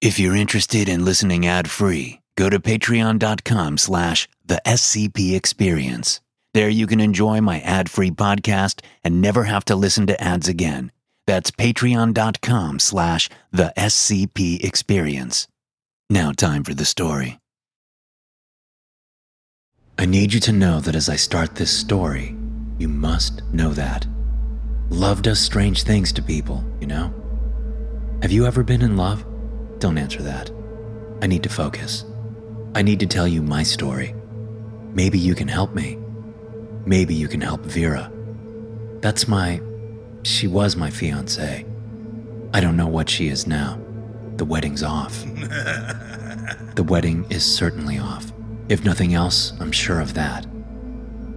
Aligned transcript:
If 0.00 0.18
you're 0.18 0.34
interested 0.34 0.88
in 0.88 1.04
listening 1.04 1.46
ad-free, 1.46 2.22
go 2.34 2.48
to 2.48 2.58
patreon.com 2.58 3.76
slash 3.76 4.30
the 4.42 4.62
SCP 4.64 5.36
Experience. 5.36 6.22
There 6.54 6.70
you 6.70 6.86
can 6.86 7.00
enjoy 7.00 7.42
my 7.42 7.60
ad-free 7.60 8.12
podcast 8.12 8.80
and 9.04 9.20
never 9.20 9.44
have 9.44 9.66
to 9.66 9.76
listen 9.76 10.06
to 10.06 10.18
ads 10.18 10.48
again. 10.48 10.90
That's 11.26 11.50
patreon.com 11.50 12.78
slash 12.78 13.28
the 13.52 13.74
SCP 13.76 14.64
Experience. 14.64 15.48
Now 16.08 16.32
time 16.32 16.64
for 16.64 16.72
the 16.72 16.86
story. 16.86 17.38
I 19.98 20.06
need 20.06 20.32
you 20.32 20.40
to 20.40 20.52
know 20.52 20.80
that 20.80 20.96
as 20.96 21.10
I 21.10 21.16
start 21.16 21.56
this 21.56 21.70
story, 21.70 22.34
you 22.78 22.88
must 22.88 23.42
know 23.52 23.74
that. 23.74 24.06
Love 24.88 25.20
does 25.20 25.38
strange 25.40 25.82
things 25.82 26.10
to 26.14 26.22
people, 26.22 26.64
you 26.80 26.86
know? 26.86 27.12
Have 28.22 28.32
you 28.32 28.46
ever 28.46 28.62
been 28.62 28.80
in 28.80 28.96
love? 28.96 29.26
Don't 29.80 29.96
answer 29.96 30.22
that. 30.22 30.50
I 31.22 31.26
need 31.26 31.42
to 31.42 31.48
focus. 31.48 32.04
I 32.74 32.82
need 32.82 33.00
to 33.00 33.06
tell 33.06 33.26
you 33.26 33.42
my 33.42 33.62
story. 33.62 34.14
Maybe 34.92 35.18
you 35.18 35.34
can 35.34 35.48
help 35.48 35.74
me. 35.74 35.98
Maybe 36.84 37.14
you 37.14 37.28
can 37.28 37.40
help 37.40 37.62
Vera. 37.62 38.12
That's 39.00 39.26
my. 39.26 39.62
She 40.22 40.46
was 40.46 40.76
my 40.76 40.90
fiance. 40.90 41.64
I 42.52 42.60
don't 42.60 42.76
know 42.76 42.88
what 42.88 43.08
she 43.08 43.28
is 43.28 43.46
now. 43.46 43.80
The 44.36 44.44
wedding's 44.44 44.82
off. 44.82 45.24
the 46.74 46.84
wedding 46.86 47.24
is 47.30 47.42
certainly 47.42 47.98
off. 47.98 48.32
If 48.68 48.84
nothing 48.84 49.14
else, 49.14 49.54
I'm 49.60 49.72
sure 49.72 50.00
of 50.00 50.12
that. 50.12 50.46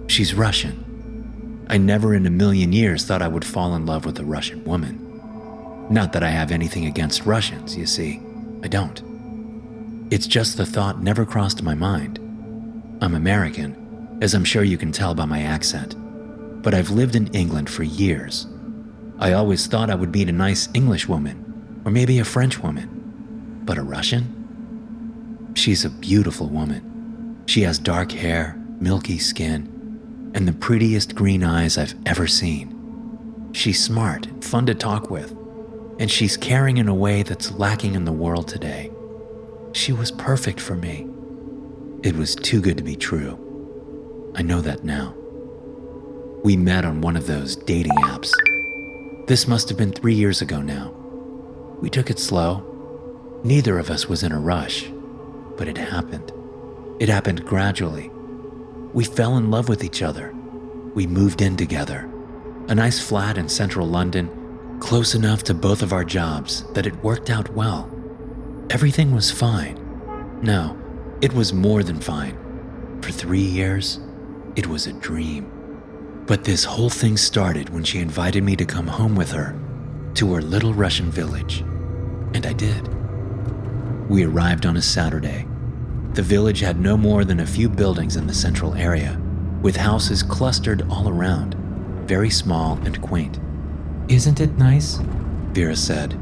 She's 0.06 0.34
Russian. 0.34 1.64
I 1.68 1.78
never 1.78 2.14
in 2.14 2.26
a 2.26 2.30
million 2.30 2.72
years 2.72 3.06
thought 3.06 3.22
I 3.22 3.28
would 3.28 3.44
fall 3.44 3.74
in 3.74 3.86
love 3.86 4.04
with 4.04 4.18
a 4.18 4.24
Russian 4.24 4.62
woman. 4.64 5.00
Not 5.88 6.12
that 6.12 6.22
I 6.22 6.28
have 6.28 6.50
anything 6.50 6.84
against 6.84 7.24
Russians, 7.24 7.76
you 7.76 7.86
see. 7.86 8.20
I 8.64 8.66
don't. 8.66 10.08
It's 10.10 10.26
just 10.26 10.56
the 10.56 10.64
thought 10.64 11.02
never 11.02 11.26
crossed 11.26 11.62
my 11.62 11.74
mind. 11.74 12.18
I'm 13.02 13.14
American, 13.14 14.18
as 14.22 14.32
I'm 14.32 14.44
sure 14.44 14.64
you 14.64 14.78
can 14.78 14.90
tell 14.90 15.14
by 15.14 15.26
my 15.26 15.42
accent, 15.42 15.94
but 16.62 16.72
I've 16.72 16.88
lived 16.88 17.14
in 17.14 17.26
England 17.34 17.68
for 17.68 17.82
years. 17.82 18.46
I 19.18 19.34
always 19.34 19.66
thought 19.66 19.90
I 19.90 19.94
would 19.94 20.12
meet 20.12 20.30
a 20.30 20.32
nice 20.32 20.70
English 20.72 21.06
woman, 21.06 21.82
or 21.84 21.90
maybe 21.90 22.18
a 22.18 22.24
French 22.24 22.58
woman. 22.58 23.60
But 23.66 23.76
a 23.76 23.82
Russian? 23.82 25.52
She's 25.54 25.84
a 25.84 25.90
beautiful 25.90 26.48
woman. 26.48 27.42
She 27.44 27.62
has 27.62 27.78
dark 27.78 28.12
hair, 28.12 28.58
milky 28.80 29.18
skin, 29.18 30.32
and 30.34 30.48
the 30.48 30.54
prettiest 30.54 31.14
green 31.14 31.44
eyes 31.44 31.76
I've 31.76 31.94
ever 32.06 32.26
seen. 32.26 33.50
She's 33.52 33.84
smart 33.84 34.26
and 34.26 34.42
fun 34.42 34.64
to 34.66 34.74
talk 34.74 35.10
with 35.10 35.36
and 35.98 36.10
she's 36.10 36.36
caring 36.36 36.76
in 36.76 36.88
a 36.88 36.94
way 36.94 37.22
that's 37.22 37.52
lacking 37.52 37.94
in 37.94 38.04
the 38.04 38.12
world 38.12 38.48
today. 38.48 38.90
She 39.72 39.92
was 39.92 40.10
perfect 40.12 40.60
for 40.60 40.76
me. 40.76 41.06
It 42.02 42.16
was 42.16 42.34
too 42.34 42.60
good 42.60 42.76
to 42.78 42.84
be 42.84 42.96
true. 42.96 43.40
I 44.34 44.42
know 44.42 44.60
that 44.60 44.84
now. 44.84 45.14
We 46.42 46.56
met 46.56 46.84
on 46.84 47.00
one 47.00 47.16
of 47.16 47.26
those 47.26 47.56
dating 47.56 47.96
apps. 48.02 48.30
This 49.26 49.48
must 49.48 49.68
have 49.68 49.78
been 49.78 49.92
three 49.92 50.14
years 50.14 50.42
ago 50.42 50.60
now. 50.60 50.92
We 51.80 51.88
took 51.88 52.10
it 52.10 52.18
slow. 52.18 52.70
Neither 53.44 53.78
of 53.78 53.90
us 53.90 54.08
was 54.08 54.22
in 54.22 54.32
a 54.32 54.40
rush, 54.40 54.90
but 55.56 55.68
it 55.68 55.78
happened. 55.78 56.32
It 57.00 57.08
happened 57.08 57.44
gradually. 57.44 58.10
We 58.92 59.04
fell 59.04 59.36
in 59.36 59.50
love 59.50 59.68
with 59.68 59.82
each 59.82 60.02
other. 60.02 60.34
We 60.94 61.06
moved 61.06 61.40
in 61.40 61.56
together. 61.56 62.10
A 62.68 62.74
nice 62.74 63.00
flat 63.00 63.38
in 63.38 63.48
central 63.48 63.86
London 63.86 64.28
close 64.80 65.14
enough 65.14 65.42
to 65.44 65.54
both 65.54 65.82
of 65.82 65.92
our 65.92 66.04
jobs 66.04 66.64
that 66.74 66.86
it 66.86 67.02
worked 67.02 67.30
out 67.30 67.48
well. 67.54 67.90
Everything 68.70 69.14
was 69.14 69.30
fine. 69.30 69.80
No, 70.42 70.76
it 71.20 71.32
was 71.32 71.52
more 71.52 71.82
than 71.82 72.00
fine. 72.00 72.36
For 73.02 73.12
three 73.12 73.40
years, 73.40 74.00
it 74.56 74.66
was 74.66 74.86
a 74.86 74.92
dream. 74.92 75.50
But 76.26 76.44
this 76.44 76.64
whole 76.64 76.90
thing 76.90 77.16
started 77.16 77.68
when 77.68 77.84
she 77.84 77.98
invited 78.00 78.42
me 78.42 78.56
to 78.56 78.64
come 78.64 78.86
home 78.86 79.14
with 79.14 79.30
her 79.32 79.58
to 80.14 80.34
her 80.34 80.42
little 80.42 80.72
Russian 80.72 81.10
village. 81.10 81.60
And 82.34 82.46
I 82.46 82.52
did. 82.52 82.88
We 84.08 84.24
arrived 84.24 84.64
on 84.66 84.76
a 84.76 84.82
Saturday. 84.82 85.46
The 86.12 86.22
village 86.22 86.60
had 86.60 86.78
no 86.78 86.96
more 86.96 87.24
than 87.24 87.40
a 87.40 87.46
few 87.46 87.68
buildings 87.68 88.16
in 88.16 88.26
the 88.26 88.34
central 88.34 88.74
area, 88.74 89.20
with 89.62 89.76
houses 89.76 90.22
clustered 90.22 90.82
all 90.88 91.08
around, 91.08 91.54
very 92.06 92.30
small 92.30 92.78
and 92.84 93.00
quaint. 93.02 93.40
Isn't 94.08 94.40
it 94.40 94.58
nice? 94.58 95.00
Vera 95.52 95.74
said. 95.74 96.18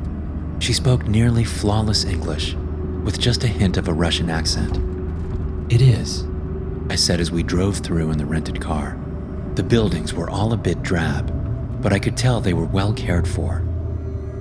She 0.60 0.72
spoke 0.72 1.06
nearly 1.08 1.42
flawless 1.42 2.04
English, 2.04 2.54
with 3.02 3.18
just 3.18 3.42
a 3.42 3.48
hint 3.48 3.76
of 3.76 3.88
a 3.88 3.92
Russian 3.92 4.30
accent. 4.30 4.78
It 5.68 5.82
is, 5.82 6.24
I 6.88 6.94
said 6.94 7.18
as 7.18 7.32
we 7.32 7.42
drove 7.42 7.78
through 7.78 8.12
in 8.12 8.18
the 8.18 8.26
rented 8.26 8.60
car. 8.60 8.96
The 9.56 9.64
buildings 9.64 10.14
were 10.14 10.30
all 10.30 10.52
a 10.52 10.56
bit 10.56 10.82
drab, 10.82 11.32
but 11.82 11.92
I 11.92 11.98
could 11.98 12.16
tell 12.16 12.40
they 12.40 12.54
were 12.54 12.66
well 12.66 12.92
cared 12.92 13.26
for. 13.26 13.66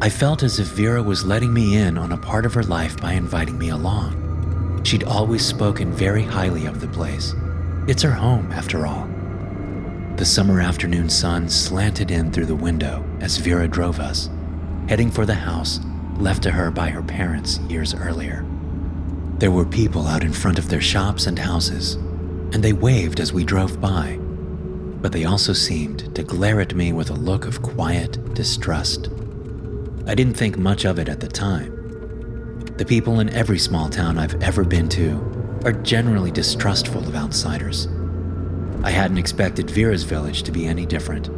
I 0.01 0.09
felt 0.09 0.43
as 0.43 0.59
if 0.59 0.67
Vera 0.67 1.01
was 1.01 1.25
letting 1.25 1.53
me 1.53 1.77
in 1.77 1.97
on 1.97 2.11
a 2.11 2.17
part 2.17 2.45
of 2.45 2.53
her 2.53 2.63
life 2.63 2.99
by 3.01 3.13
inviting 3.13 3.57
me 3.57 3.69
along. 3.69 4.81
She'd 4.83 5.03
always 5.03 5.43
spoken 5.45 5.91
very 5.91 6.23
highly 6.23 6.67
of 6.67 6.79
the 6.79 6.87
place. 6.87 7.33
It's 7.87 8.03
her 8.03 8.11
home, 8.11 8.51
after 8.51 8.85
all. 8.85 9.09
The 10.17 10.25
summer 10.25 10.61
afternoon 10.61 11.09
sun 11.09 11.49
slanted 11.49 12.11
in 12.11 12.31
through 12.31 12.45
the 12.45 12.55
window 12.55 13.03
as 13.21 13.37
Vera 13.37 13.67
drove 13.67 13.99
us, 13.99 14.29
heading 14.87 15.09
for 15.09 15.25
the 15.25 15.33
house 15.33 15.79
left 16.17 16.43
to 16.43 16.51
her 16.51 16.69
by 16.69 16.89
her 16.89 17.01
parents 17.01 17.59
years 17.69 17.95
earlier. 17.95 18.45
There 19.39 19.49
were 19.49 19.65
people 19.65 20.05
out 20.07 20.23
in 20.23 20.33
front 20.33 20.59
of 20.59 20.69
their 20.69 20.81
shops 20.81 21.25
and 21.25 21.39
houses, 21.39 21.95
and 22.53 22.61
they 22.61 22.73
waved 22.73 23.19
as 23.19 23.33
we 23.33 23.43
drove 23.43 23.81
by, 23.81 24.19
but 25.01 25.11
they 25.11 25.25
also 25.25 25.53
seemed 25.53 26.13
to 26.13 26.21
glare 26.21 26.61
at 26.61 26.75
me 26.75 26.93
with 26.93 27.09
a 27.09 27.13
look 27.15 27.47
of 27.47 27.63
quiet 27.63 28.35
distrust. 28.35 29.09
I 30.05 30.13
didn't 30.13 30.35
think 30.35 30.57
much 30.57 30.85
of 30.85 30.99
it 30.99 31.09
at 31.09 31.19
the 31.19 31.27
time. 31.27 31.71
The 32.77 32.85
people 32.85 33.19
in 33.19 33.29
every 33.29 33.57
small 33.57 33.89
town 33.89 34.19
I've 34.19 34.41
ever 34.43 34.63
been 34.63 34.89
to 34.89 35.59
are 35.65 35.71
generally 35.71 36.31
distrustful 36.31 37.07
of 37.07 37.15
outsiders. 37.15 37.87
I 38.83 38.89
hadn't 38.89 39.19
expected 39.19 39.69
Vera's 39.69 40.03
village 40.03 40.41
to 40.43 40.51
be 40.51 40.65
any 40.65 40.87
different, 40.87 41.29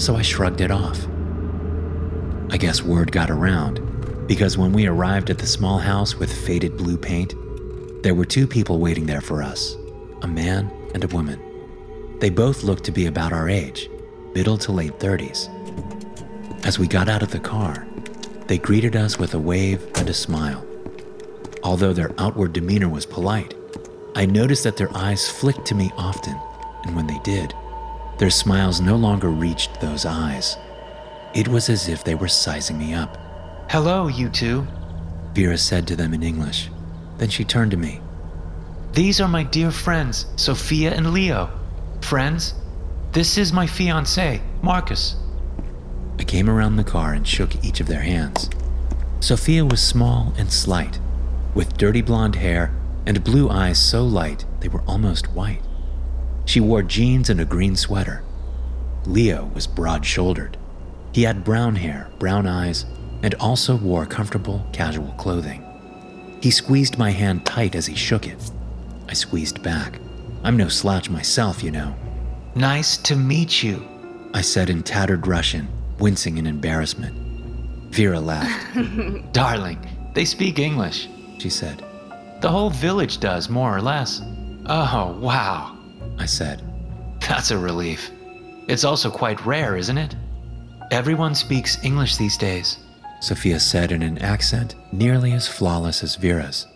so 0.00 0.14
I 0.14 0.22
shrugged 0.22 0.60
it 0.60 0.70
off. 0.70 1.08
I 2.50 2.56
guess 2.56 2.82
word 2.82 3.10
got 3.10 3.30
around, 3.30 4.26
because 4.28 4.56
when 4.56 4.72
we 4.72 4.86
arrived 4.86 5.28
at 5.28 5.38
the 5.38 5.46
small 5.46 5.78
house 5.78 6.14
with 6.14 6.32
faded 6.32 6.76
blue 6.76 6.96
paint, 6.96 7.34
there 8.04 8.14
were 8.14 8.24
two 8.24 8.46
people 8.46 8.78
waiting 8.78 9.06
there 9.06 9.20
for 9.20 9.42
us 9.42 9.76
a 10.22 10.28
man 10.28 10.70
and 10.94 11.02
a 11.02 11.08
woman. 11.08 11.40
They 12.20 12.30
both 12.30 12.62
looked 12.62 12.84
to 12.84 12.92
be 12.92 13.06
about 13.06 13.32
our 13.32 13.48
age, 13.48 13.90
middle 14.34 14.58
to 14.58 14.72
late 14.72 14.98
30s. 15.00 15.48
As 16.64 16.78
we 16.78 16.86
got 16.86 17.08
out 17.08 17.24
of 17.24 17.32
the 17.32 17.40
car, 17.40 17.86
they 18.46 18.58
greeted 18.58 18.94
us 18.94 19.18
with 19.18 19.34
a 19.34 19.38
wave 19.38 19.84
and 19.96 20.08
a 20.08 20.14
smile. 20.14 20.64
Although 21.64 21.92
their 21.92 22.14
outward 22.18 22.52
demeanor 22.52 22.88
was 22.88 23.04
polite, 23.04 23.54
I 24.14 24.26
noticed 24.26 24.62
that 24.64 24.76
their 24.76 24.96
eyes 24.96 25.28
flicked 25.28 25.66
to 25.66 25.74
me 25.74 25.90
often 25.96 26.38
and 26.84 26.94
when 26.94 27.06
they 27.06 27.18
did, 27.20 27.54
their 28.18 28.30
smiles 28.30 28.80
no 28.80 28.96
longer 28.96 29.28
reached 29.28 29.80
those 29.80 30.04
eyes. 30.04 30.56
It 31.34 31.48
was 31.48 31.68
as 31.68 31.88
if 31.88 32.04
they 32.04 32.14
were 32.14 32.28
sizing 32.28 32.78
me 32.78 32.94
up. 32.94 33.16
Hello, 33.70 34.08
you 34.08 34.28
two, 34.28 34.66
Vera 35.34 35.58
said 35.58 35.86
to 35.86 35.96
them 35.96 36.14
in 36.14 36.22
English. 36.22 36.70
Then 37.18 37.28
she 37.28 37.44
turned 37.44 37.70
to 37.72 37.76
me. 37.76 38.00
These 38.92 39.20
are 39.20 39.28
my 39.28 39.42
dear 39.42 39.70
friends, 39.70 40.26
Sophia 40.36 40.92
and 40.92 41.12
Leo. 41.12 41.50
Friends, 42.00 42.54
this 43.12 43.38
is 43.38 43.52
my 43.52 43.66
fiance, 43.66 44.40
Marcus. 44.62 45.16
I 46.18 46.24
came 46.24 46.50
around 46.50 46.76
the 46.76 46.84
car 46.84 47.12
and 47.12 47.26
shook 47.26 47.64
each 47.64 47.80
of 47.80 47.86
their 47.86 48.00
hands. 48.00 48.50
Sophia 49.20 49.64
was 49.64 49.80
small 49.80 50.32
and 50.36 50.52
slight, 50.52 50.98
with 51.54 51.76
dirty 51.76 52.02
blonde 52.02 52.36
hair 52.36 52.72
and 53.06 53.22
blue 53.22 53.48
eyes 53.48 53.78
so 53.78 54.04
light 54.04 54.44
they 54.60 54.68
were 54.68 54.82
almost 54.86 55.32
white. 55.32 55.62
She 56.48 56.60
wore 56.60 56.82
jeans 56.82 57.28
and 57.28 57.42
a 57.42 57.44
green 57.44 57.76
sweater. 57.76 58.22
Leo 59.04 59.50
was 59.52 59.66
broad 59.66 60.06
shouldered. 60.06 60.56
He 61.12 61.22
had 61.22 61.44
brown 61.44 61.76
hair, 61.76 62.08
brown 62.18 62.46
eyes, 62.46 62.86
and 63.22 63.34
also 63.34 63.76
wore 63.76 64.06
comfortable, 64.06 64.64
casual 64.72 65.12
clothing. 65.18 65.62
He 66.40 66.50
squeezed 66.50 66.96
my 66.96 67.10
hand 67.10 67.44
tight 67.44 67.74
as 67.74 67.84
he 67.84 67.94
shook 67.94 68.26
it. 68.26 68.50
I 69.10 69.12
squeezed 69.12 69.62
back. 69.62 70.00
I'm 70.42 70.56
no 70.56 70.68
slouch 70.68 71.10
myself, 71.10 71.62
you 71.62 71.70
know. 71.70 71.94
Nice 72.54 72.96
to 72.96 73.14
meet 73.14 73.62
you, 73.62 73.86
I 74.32 74.40
said 74.40 74.70
in 74.70 74.82
tattered 74.82 75.26
Russian, 75.26 75.68
wincing 75.98 76.38
in 76.38 76.46
embarrassment. 76.46 77.14
Vera 77.92 78.20
laughed. 78.20 79.32
Darling, 79.32 79.86
they 80.14 80.24
speak 80.24 80.58
English, 80.58 81.08
she 81.36 81.50
said. 81.50 81.84
The 82.40 82.48
whole 82.48 82.70
village 82.70 83.18
does, 83.20 83.50
more 83.50 83.76
or 83.76 83.82
less. 83.82 84.22
Oh, 84.64 85.18
wow. 85.20 85.77
I 86.18 86.26
said. 86.26 86.62
That's 87.20 87.50
a 87.50 87.58
relief. 87.58 88.10
It's 88.68 88.84
also 88.84 89.10
quite 89.10 89.44
rare, 89.46 89.76
isn't 89.76 89.98
it? 89.98 90.14
Everyone 90.90 91.34
speaks 91.34 91.82
English 91.84 92.16
these 92.16 92.36
days. 92.36 92.78
Sophia 93.20 93.58
said 93.58 93.92
in 93.92 94.02
an 94.02 94.18
accent 94.18 94.74
nearly 94.92 95.32
as 95.32 95.48
flawless 95.48 96.02
as 96.02 96.16
Vera's. 96.16 96.66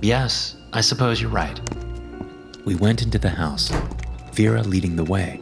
Yes, 0.00 0.56
I 0.72 0.80
suppose 0.80 1.20
you're 1.20 1.30
right. 1.30 1.60
We 2.64 2.74
went 2.74 3.02
into 3.02 3.18
the 3.18 3.30
house, 3.30 3.70
Vera 4.32 4.62
leading 4.62 4.96
the 4.96 5.04
way. 5.04 5.40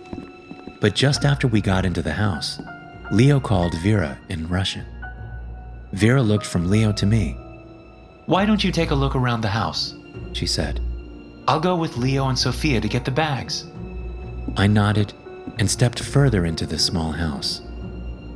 But 0.80 0.94
just 0.94 1.24
after 1.24 1.46
we 1.48 1.60
got 1.60 1.84
into 1.84 2.02
the 2.02 2.12
house, 2.12 2.60
Leo 3.10 3.40
called 3.40 3.74
Vera 3.82 4.18
in 4.28 4.48
Russian. 4.48 4.84
Vera 5.92 6.22
looked 6.22 6.46
from 6.46 6.68
Leo 6.68 6.92
to 6.92 7.06
me. 7.06 7.36
Why 8.26 8.44
don't 8.44 8.62
you 8.62 8.72
take 8.72 8.90
a 8.90 8.94
look 8.94 9.14
around 9.14 9.40
the 9.40 9.48
house? 9.48 9.94
She 10.32 10.46
said. 10.46 10.80
I'll 11.48 11.60
go 11.60 11.76
with 11.76 11.96
Leo 11.96 12.26
and 12.26 12.38
Sophia 12.38 12.80
to 12.80 12.88
get 12.88 13.04
the 13.04 13.12
bags. 13.12 13.66
I 14.56 14.66
nodded 14.66 15.12
and 15.58 15.70
stepped 15.70 16.00
further 16.00 16.44
into 16.44 16.66
the 16.66 16.78
small 16.78 17.12
house. 17.12 17.60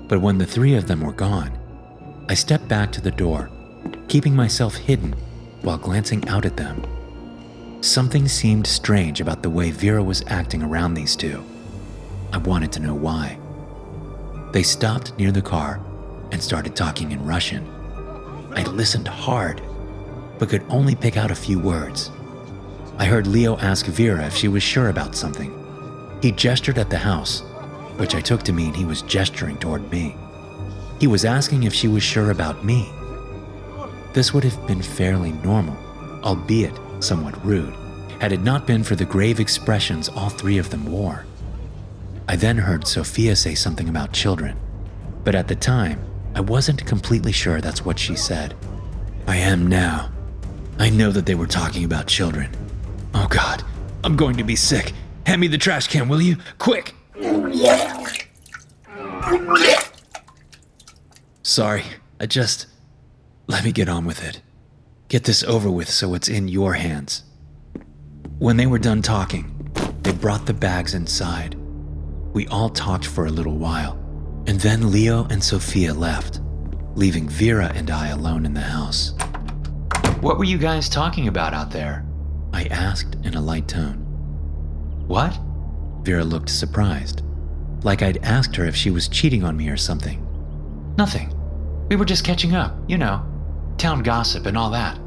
But 0.06 0.20
when 0.20 0.38
the 0.38 0.46
three 0.46 0.74
of 0.74 0.86
them 0.86 1.00
were 1.00 1.12
gone, 1.12 1.58
I 2.28 2.34
stepped 2.34 2.68
back 2.68 2.92
to 2.92 3.00
the 3.00 3.10
door, 3.10 3.50
keeping 4.06 4.34
myself 4.34 4.76
hidden 4.76 5.14
while 5.62 5.78
glancing 5.78 6.26
out 6.28 6.44
at 6.44 6.56
them. 6.56 6.86
Something 7.80 8.28
seemed 8.28 8.66
strange 8.66 9.20
about 9.20 9.42
the 9.42 9.50
way 9.50 9.72
Vera 9.72 10.02
was 10.02 10.22
acting 10.28 10.62
around 10.62 10.94
these 10.94 11.16
two. 11.16 11.44
I 12.32 12.38
wanted 12.38 12.70
to 12.72 12.80
know 12.80 12.94
why. 12.94 13.38
They 14.52 14.62
stopped 14.62 15.18
near 15.18 15.32
the 15.32 15.42
car 15.42 15.80
and 16.30 16.40
started 16.40 16.76
talking 16.76 17.10
in 17.10 17.26
Russian. 17.26 17.66
I 18.54 18.62
listened 18.64 19.08
hard, 19.08 19.60
but 20.38 20.48
could 20.48 20.64
only 20.68 20.94
pick 20.94 21.16
out 21.16 21.32
a 21.32 21.36
few 21.36 21.58
words. 21.58 22.10
I 23.00 23.06
heard 23.06 23.26
Leo 23.26 23.56
ask 23.56 23.86
Vera 23.86 24.26
if 24.26 24.36
she 24.36 24.48
was 24.48 24.62
sure 24.62 24.90
about 24.90 25.16
something. 25.16 25.50
He 26.20 26.32
gestured 26.32 26.76
at 26.76 26.90
the 26.90 26.98
house, 26.98 27.40
which 27.96 28.14
I 28.14 28.20
took 28.20 28.42
to 28.42 28.52
mean 28.52 28.74
he 28.74 28.84
was 28.84 29.00
gesturing 29.00 29.56
toward 29.56 29.90
me. 29.90 30.14
He 31.00 31.06
was 31.06 31.24
asking 31.24 31.62
if 31.62 31.72
she 31.72 31.88
was 31.88 32.02
sure 32.02 32.30
about 32.30 32.62
me. 32.62 32.90
This 34.12 34.34
would 34.34 34.44
have 34.44 34.66
been 34.66 34.82
fairly 34.82 35.32
normal, 35.32 35.78
albeit 36.22 36.78
somewhat 36.98 37.42
rude, 37.42 37.72
had 38.20 38.32
it 38.32 38.42
not 38.42 38.66
been 38.66 38.84
for 38.84 38.96
the 38.96 39.06
grave 39.06 39.40
expressions 39.40 40.10
all 40.10 40.28
three 40.28 40.58
of 40.58 40.68
them 40.68 40.84
wore. 40.84 41.24
I 42.28 42.36
then 42.36 42.58
heard 42.58 42.86
Sophia 42.86 43.34
say 43.34 43.54
something 43.54 43.88
about 43.88 44.12
children, 44.12 44.58
but 45.24 45.34
at 45.34 45.48
the 45.48 45.56
time, 45.56 46.04
I 46.34 46.42
wasn't 46.42 46.84
completely 46.84 47.32
sure 47.32 47.62
that's 47.62 47.82
what 47.82 47.98
she 47.98 48.14
said. 48.14 48.54
I 49.26 49.38
am 49.38 49.68
now. 49.68 50.12
I 50.78 50.90
know 50.90 51.10
that 51.12 51.24
they 51.24 51.34
were 51.34 51.46
talking 51.46 51.84
about 51.84 52.06
children. 52.06 52.54
God, 53.30 53.62
I'm 54.04 54.16
going 54.16 54.36
to 54.36 54.44
be 54.44 54.56
sick. 54.56 54.92
Hand 55.24 55.40
me 55.40 55.46
the 55.46 55.56
trash 55.56 55.86
can, 55.86 56.08
will 56.08 56.20
you? 56.20 56.36
Quick! 56.58 56.94
Sorry, 61.42 61.84
I 62.18 62.26
just. 62.26 62.66
Let 63.46 63.64
me 63.64 63.72
get 63.72 63.88
on 63.88 64.04
with 64.04 64.22
it. 64.22 64.42
Get 65.08 65.24
this 65.24 65.42
over 65.44 65.70
with 65.70 65.88
so 65.88 66.14
it's 66.14 66.28
in 66.28 66.48
your 66.48 66.74
hands. 66.74 67.24
When 68.38 68.56
they 68.56 68.66
were 68.66 68.78
done 68.78 69.00
talking, 69.00 69.70
they 70.02 70.12
brought 70.12 70.46
the 70.46 70.54
bags 70.54 70.94
inside. 70.94 71.56
We 72.32 72.46
all 72.48 72.68
talked 72.68 73.06
for 73.06 73.26
a 73.26 73.30
little 73.30 73.56
while, 73.56 73.94
and 74.46 74.60
then 74.60 74.90
Leo 74.90 75.26
and 75.30 75.42
Sophia 75.42 75.94
left, 75.94 76.40
leaving 76.94 77.28
Vera 77.28 77.72
and 77.74 77.90
I 77.90 78.08
alone 78.08 78.44
in 78.44 78.54
the 78.54 78.60
house. 78.60 79.14
What 80.20 80.38
were 80.38 80.44
you 80.44 80.58
guys 80.58 80.88
talking 80.88 81.28
about 81.28 81.54
out 81.54 81.70
there? 81.70 82.04
I 82.52 82.64
asked 82.64 83.16
in 83.24 83.34
a 83.34 83.40
light 83.40 83.68
tone. 83.68 84.06
What? 85.06 85.38
Vera 86.02 86.24
looked 86.24 86.50
surprised, 86.50 87.22
like 87.82 88.02
I'd 88.02 88.24
asked 88.24 88.56
her 88.56 88.64
if 88.64 88.76
she 88.76 88.90
was 88.90 89.08
cheating 89.08 89.44
on 89.44 89.56
me 89.56 89.68
or 89.68 89.76
something. 89.76 90.26
Nothing. 90.96 91.34
We 91.88 91.96
were 91.96 92.04
just 92.04 92.24
catching 92.24 92.54
up, 92.54 92.76
you 92.88 92.98
know, 92.98 93.24
town 93.76 94.02
gossip 94.02 94.46
and 94.46 94.56
all 94.56 94.70
that. 94.70 94.98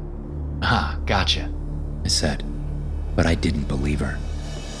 Ah, 0.62 0.98
gotcha. 1.06 1.52
I 2.04 2.08
said, 2.08 2.44
but 3.16 3.26
I 3.26 3.34
didn't 3.34 3.68
believe 3.68 4.00
her. 4.00 4.18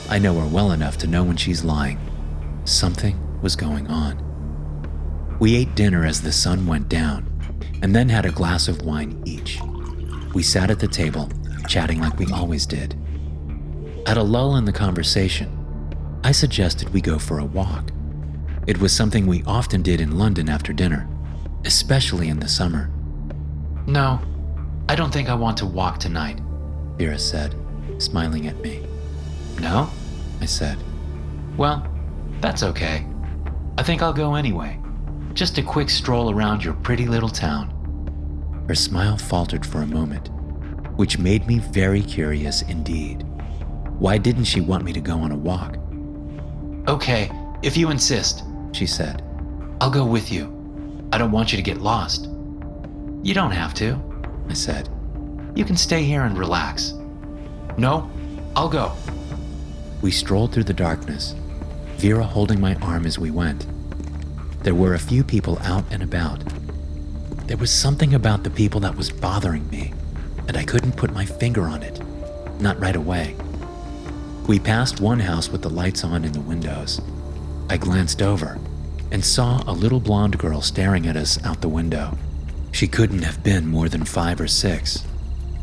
I 0.08 0.18
know 0.18 0.38
her 0.38 0.46
well 0.46 0.72
enough 0.72 0.98
to 0.98 1.06
know 1.06 1.24
when 1.24 1.36
she's 1.36 1.64
lying. 1.64 1.98
Something 2.64 3.18
was 3.40 3.56
going 3.56 3.86
on. 3.88 4.20
We 5.40 5.56
ate 5.56 5.74
dinner 5.74 6.04
as 6.04 6.22
the 6.22 6.32
sun 6.32 6.66
went 6.66 6.88
down, 6.88 7.30
and 7.82 7.94
then 7.94 8.08
had 8.08 8.26
a 8.26 8.30
glass 8.30 8.68
of 8.68 8.82
wine 8.82 9.22
each. 9.24 9.60
We 10.34 10.42
sat 10.42 10.70
at 10.70 10.80
the 10.80 10.88
table, 10.88 11.28
chatting 11.66 12.00
like 12.00 12.18
we 12.18 12.26
always 12.32 12.66
did. 12.66 12.94
At 14.06 14.16
a 14.16 14.22
lull 14.22 14.56
in 14.56 14.64
the 14.64 14.72
conversation, 14.72 15.50
I 16.22 16.32
suggested 16.32 16.92
we 16.92 17.00
go 17.00 17.18
for 17.18 17.38
a 17.38 17.44
walk. 17.44 17.90
It 18.66 18.78
was 18.78 18.92
something 18.92 19.26
we 19.26 19.42
often 19.44 19.82
did 19.82 20.00
in 20.00 20.18
London 20.18 20.48
after 20.48 20.72
dinner, 20.72 21.08
especially 21.64 22.28
in 22.28 22.40
the 22.40 22.48
summer. 22.48 22.90
No, 23.86 24.20
I 24.88 24.94
don't 24.94 25.12
think 25.12 25.28
I 25.28 25.34
want 25.34 25.56
to 25.58 25.66
walk 25.66 25.98
tonight. 25.98 26.40
Vera 26.96 27.18
said, 27.18 27.54
smiling 27.98 28.46
at 28.46 28.60
me. 28.60 28.82
No? 29.60 29.90
I 30.40 30.46
said. 30.46 30.78
Well, 31.56 31.86
that's 32.40 32.62
okay. 32.62 33.06
I 33.78 33.82
think 33.82 34.02
I'll 34.02 34.12
go 34.12 34.34
anyway. 34.34 34.78
Just 35.32 35.58
a 35.58 35.62
quick 35.62 35.90
stroll 35.90 36.30
around 36.30 36.64
your 36.64 36.74
pretty 36.74 37.06
little 37.06 37.28
town. 37.28 37.70
Her 38.68 38.74
smile 38.74 39.16
faltered 39.16 39.66
for 39.66 39.82
a 39.82 39.86
moment, 39.86 40.30
which 40.96 41.18
made 41.18 41.46
me 41.46 41.58
very 41.58 42.02
curious 42.02 42.62
indeed. 42.62 43.22
Why 43.98 44.18
didn't 44.18 44.44
she 44.44 44.60
want 44.60 44.84
me 44.84 44.92
to 44.92 45.00
go 45.00 45.18
on 45.18 45.32
a 45.32 45.36
walk? 45.36 45.76
Okay, 46.88 47.30
if 47.62 47.76
you 47.76 47.90
insist, 47.90 48.44
She 48.72 48.86
said. 48.86 49.22
I'll 49.80 49.90
go 49.90 50.04
with 50.04 50.32
you. 50.32 50.50
I 51.12 51.18
don't 51.18 51.30
want 51.30 51.52
you 51.52 51.56
to 51.56 51.62
get 51.62 51.80
lost. 51.80 52.28
You 53.22 53.32
don't 53.32 53.52
have 53.52 53.72
to. 53.74 53.98
I 54.48 54.52
said. 54.54 54.88
You 55.54 55.64
can 55.64 55.76
stay 55.76 56.02
here 56.02 56.22
and 56.22 56.36
relax. 56.36 56.94
No, 57.78 58.10
I'll 58.56 58.68
go. 58.68 58.92
We 60.02 60.10
strolled 60.10 60.52
through 60.52 60.64
the 60.64 60.74
darkness, 60.74 61.36
Vera 61.96 62.24
holding 62.24 62.60
my 62.60 62.74
arm 62.76 63.06
as 63.06 63.18
we 63.18 63.30
went. 63.30 63.66
There 64.64 64.74
were 64.74 64.94
a 64.94 64.98
few 64.98 65.22
people 65.22 65.58
out 65.60 65.84
and 65.92 66.02
about. 66.02 66.42
There 67.46 67.56
was 67.56 67.70
something 67.70 68.14
about 68.14 68.42
the 68.42 68.50
people 68.50 68.80
that 68.80 68.96
was 68.96 69.10
bothering 69.10 69.70
me, 69.70 69.94
and 70.48 70.56
I 70.56 70.64
couldn't 70.64 70.96
put 70.96 71.12
my 71.12 71.24
finger 71.24 71.62
on 71.64 71.82
it. 71.82 72.00
Not 72.60 72.80
right 72.80 72.96
away. 72.96 73.36
We 74.46 74.58
passed 74.58 75.00
one 75.00 75.20
house 75.20 75.48
with 75.48 75.62
the 75.62 75.70
lights 75.70 76.04
on 76.04 76.24
in 76.24 76.32
the 76.32 76.40
windows. 76.40 77.00
I 77.70 77.76
glanced 77.76 78.20
over 78.20 78.58
and 79.10 79.24
saw 79.24 79.62
a 79.66 79.72
little 79.72 80.00
blonde 80.00 80.38
girl 80.38 80.60
staring 80.60 81.06
at 81.06 81.16
us 81.16 81.42
out 81.44 81.60
the 81.60 81.68
window. 81.68 82.16
She 82.72 82.86
couldn't 82.86 83.22
have 83.22 83.42
been 83.42 83.66
more 83.66 83.88
than 83.88 84.04
five 84.04 84.40
or 84.40 84.48
six. 84.48 85.04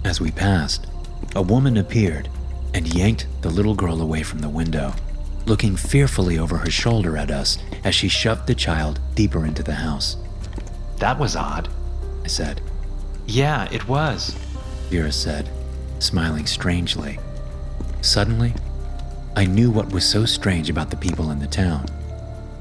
As 0.04 0.19
we 0.19 0.31
passed, 0.31 0.88
a 1.35 1.42
woman 1.42 1.78
appeared 1.78 2.30
and 2.73 2.94
yanked 2.94 3.28
the 3.42 3.50
little 3.50 3.76
girl 3.76 4.02
away 4.02 4.23
from 4.23 4.40
the 4.40 4.50
window, 4.50 4.94
looking 5.45 5.76
fearfully 5.76 6.40
over 6.40 6.57
her 6.57 6.71
shoulder 6.71 7.18
at 7.18 7.30
us 7.30 7.57
as 7.83 7.94
she 7.94 8.07
shoved 8.07 8.47
the 8.47 8.56
child 8.56 9.00
deeper 9.14 9.45
into 9.45 9.61
the 9.61 9.76
house. 9.76 10.18
That 10.97 11.19
was 11.19 11.35
odd. 11.35 11.69
I 12.23 12.28
said. 12.28 12.61
Yeah, 13.28 13.68
it 13.71 13.88
was. 13.88 14.35
Vera 14.92 15.12
said, 15.12 15.50
smiling 16.00 16.45
strangely. 16.45 17.18
Suddenly, 18.02 18.54
I 19.38 19.45
knew 19.45 19.71
what 19.71 19.94
was 19.94 20.06
so 20.06 20.26
strange 20.26 20.69
about 20.69 20.90
the 20.90 20.98
people 20.98 21.31
in 21.31 21.40
the 21.40 21.48
town. 21.48 21.86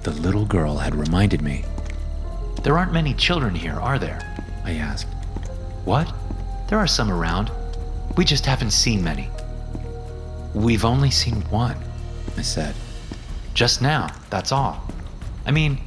The 0.05 0.13
little 0.13 0.47
girl 0.47 0.79
had 0.79 0.95
reminded 0.95 1.43
me. 1.43 1.65
There 2.63 2.79
aren't 2.79 2.93
many 2.93 3.15
children 3.15 3.53
here, 3.53 3.75
are 3.75 3.99
there? 3.99 4.21
I 4.65 4.75
asked. 4.75 5.09
What? 5.85 6.15
There 6.69 6.79
are 6.79 6.87
some 6.87 7.11
around. 7.11 7.51
We 8.17 8.25
just 8.25 8.47
haven't 8.47 8.71
seen 8.71 9.03
many. 9.03 9.29
We've 10.55 10.85
only 10.85 11.11
seen 11.11 11.41
one. 11.51 11.79
I 12.37 12.43
said. 12.43 12.77
Just 13.55 13.83
now, 13.83 14.07
that's 14.31 14.53
all. 14.53 14.89
I 15.47 15.51
mean, 15.51 15.81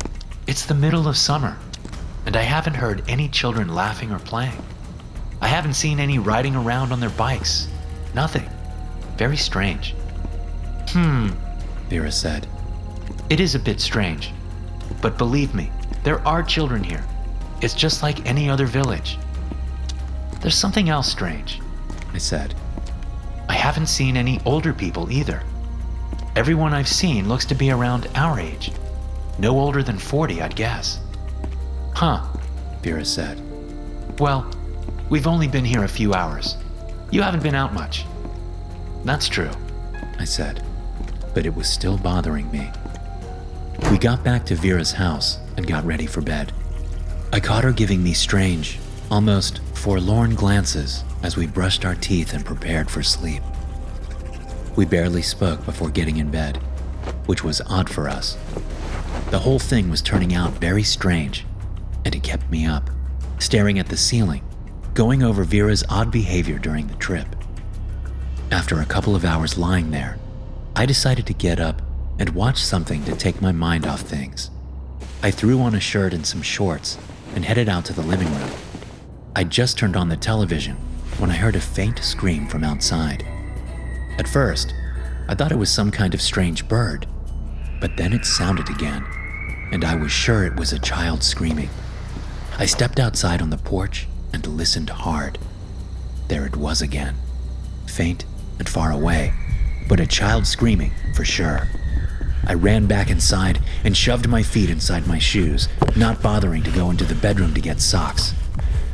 it's 0.45 0.65
the 0.65 0.73
middle 0.73 1.07
of 1.07 1.15
summer, 1.15 1.57
and 2.25 2.35
I 2.35 2.41
haven't 2.41 2.73
heard 2.73 3.01
any 3.07 3.29
children 3.29 3.73
laughing 3.73 4.11
or 4.11 4.19
playing. 4.19 4.61
I 5.43 5.47
haven't 5.47 5.73
seen 5.73 5.99
any 5.99 6.19
riding 6.19 6.55
around 6.55 6.93
on 6.93 7.01
their 7.01 7.09
bikes. 7.09 7.67
Nothing. 8.15 8.49
Very 9.17 9.35
strange. 9.35 9.93
Hmm, 10.87 11.31
Vera 11.89 12.13
said. 12.13 12.47
it 13.29 13.41
is 13.41 13.53
a 13.53 13.59
bit 13.59 13.81
strange. 13.81 14.31
But 15.01 15.17
believe 15.17 15.53
me, 15.53 15.69
there 16.03 16.25
are 16.25 16.43
children 16.43 16.81
here. 16.81 17.03
It's 17.61 17.73
just 17.73 18.01
like 18.01 18.25
any 18.25 18.49
other 18.49 18.65
village. 18.65 19.17
There's 20.39 20.55
something 20.55 20.87
else 20.87 21.11
strange. 21.11 21.59
I 22.13 22.19
said. 22.19 22.55
I 23.49 23.53
haven't 23.53 23.87
seen 23.87 24.15
any 24.15 24.39
older 24.45 24.73
people 24.73 25.11
either. 25.11 25.43
Everyone 26.37 26.73
I've 26.73 26.87
seen 26.87 27.27
looks 27.27 27.45
to 27.47 27.55
be 27.55 27.69
around 27.69 28.07
our 28.15 28.39
age. 28.39 28.71
No 29.39 29.59
older 29.59 29.83
than 29.83 29.97
40, 29.97 30.41
I'd 30.41 30.55
guess. 30.55 31.01
Huh. 31.93 32.23
Vera 32.81 33.03
said. 33.03 33.41
Well, 34.19 34.49
we've 35.09 35.27
only 35.27 35.47
been 35.47 35.65
here 35.65 35.83
a 35.83 35.87
few 35.87 36.13
hours. 36.13 36.57
You 37.11 37.21
haven't 37.21 37.43
been 37.43 37.55
out 37.55 37.73
much. 37.73 38.05
That's 39.05 39.27
true. 39.27 39.51
I 40.19 40.25
said, 40.25 40.63
but 41.33 41.45
it 41.45 41.55
was 41.55 41.67
still 41.67 41.97
bothering 41.97 42.49
me. 42.51 42.71
We 43.91 43.97
got 43.97 44.23
back 44.23 44.45
to 44.47 44.55
Vera's 44.55 44.93
house 44.93 45.39
and 45.57 45.67
got 45.67 45.85
ready 45.85 46.05
for 46.05 46.21
bed. 46.21 46.53
I 47.31 47.39
caught 47.39 47.63
her 47.63 47.71
giving 47.71 48.03
me 48.03 48.13
strange, 48.13 48.79
almost 49.11 49.59
forlorn 49.73 50.35
glances 50.35 51.03
as 51.23 51.35
we 51.35 51.47
brushed 51.47 51.85
our 51.85 51.95
teeth 51.95 52.33
and 52.33 52.45
prepared 52.45 52.89
for 52.89 53.03
sleep. 53.03 53.43
We 54.75 54.85
barely 54.85 55.21
spoke 55.21 55.65
before 55.65 55.89
getting 55.89 56.17
in 56.17 56.31
bed, 56.31 56.57
which 57.25 57.43
was 57.43 57.61
odd 57.67 57.89
for 57.89 58.07
us. 58.09 58.37
The 59.29 59.39
whole 59.39 59.59
thing 59.59 59.89
was 59.89 60.01
turning 60.01 60.33
out 60.33 60.53
very 60.53 60.83
strange, 60.83 61.45
and 62.05 62.15
it 62.15 62.23
kept 62.23 62.49
me 62.49 62.65
up, 62.65 62.89
staring 63.39 63.79
at 63.79 63.87
the 63.87 63.97
ceiling, 63.97 64.43
going 64.93 65.23
over 65.23 65.43
Vera's 65.43 65.83
odd 65.89 66.11
behavior 66.11 66.59
during 66.59 66.87
the 66.87 66.95
trip. 66.95 67.27
After 68.51 68.79
a 68.79 68.85
couple 68.85 69.15
of 69.15 69.25
hours 69.25 69.57
lying 69.57 69.89
there, 69.89 70.19
I 70.75 70.85
decided 70.85 71.25
to 71.27 71.33
get 71.33 71.59
up 71.59 71.81
and 72.19 72.29
watch 72.29 72.63
something 72.63 73.03
to 73.05 73.15
take 73.15 73.41
my 73.41 73.51
mind 73.51 73.87
off 73.87 74.01
things. 74.01 74.51
I 75.23 75.31
threw 75.31 75.59
on 75.61 75.73
a 75.73 75.79
shirt 75.79 76.13
and 76.13 76.25
some 76.25 76.43
shorts 76.43 76.99
and 77.33 77.43
headed 77.43 77.67
out 77.67 77.85
to 77.85 77.93
the 77.93 78.03
living 78.03 78.31
room. 78.35 78.51
I 79.35 79.45
just 79.45 79.79
turned 79.79 79.95
on 79.95 80.09
the 80.09 80.17
television 80.17 80.75
when 81.17 81.31
I 81.31 81.35
heard 81.35 81.55
a 81.55 81.61
faint 81.61 81.97
scream 82.03 82.47
from 82.47 82.63
outside. 82.63 83.25
At 84.19 84.27
first, 84.27 84.75
I 85.27 85.33
thought 85.33 85.51
it 85.51 85.57
was 85.57 85.71
some 85.71 85.89
kind 85.89 86.13
of 86.13 86.21
strange 86.21 86.67
bird, 86.67 87.07
but 87.81 87.97
then 87.97 88.13
it 88.13 88.25
sounded 88.25 88.69
again, 88.69 89.03
and 89.71 89.83
I 89.83 89.95
was 89.95 90.11
sure 90.11 90.45
it 90.45 90.55
was 90.55 90.71
a 90.71 90.79
child 90.79 91.23
screaming. 91.23 91.69
I 92.59 92.67
stepped 92.67 92.99
outside 92.99 93.41
on 93.41 93.49
the 93.49 93.57
porch 93.57 94.07
and 94.33 94.45
listened 94.47 94.89
hard. 94.89 95.37
There 96.27 96.45
it 96.45 96.57
was 96.57 96.81
again, 96.81 97.15
faint 97.85 98.25
and 98.59 98.67
far 98.67 98.91
away, 98.91 99.33
but 99.87 99.99
a 99.99 100.07
child 100.07 100.47
screaming 100.47 100.91
for 101.15 101.23
sure. 101.23 101.69
I 102.45 102.55
ran 102.55 102.87
back 102.87 103.09
inside 103.09 103.61
and 103.85 103.95
shoved 103.95 104.27
my 104.27 104.43
feet 104.43 104.69
inside 104.69 105.07
my 105.07 105.19
shoes, 105.19 105.69
not 105.95 106.21
bothering 106.21 106.63
to 106.63 106.71
go 106.71 106.89
into 106.89 107.05
the 107.05 107.15
bedroom 107.15 107.53
to 107.53 107.61
get 107.61 107.79
socks. 107.79 108.33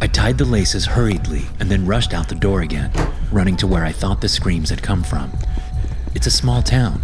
I 0.01 0.07
tied 0.07 0.37
the 0.37 0.45
laces 0.45 0.85
hurriedly 0.85 1.47
and 1.59 1.69
then 1.69 1.85
rushed 1.87 2.13
out 2.13 2.29
the 2.29 2.35
door 2.35 2.61
again, 2.61 2.91
running 3.31 3.57
to 3.57 3.67
where 3.67 3.85
I 3.85 3.91
thought 3.91 4.21
the 4.21 4.29
screams 4.29 4.69
had 4.69 4.83
come 4.83 5.03
from. 5.03 5.31
It's 6.13 6.27
a 6.27 6.31
small 6.31 6.61
town, 6.61 7.01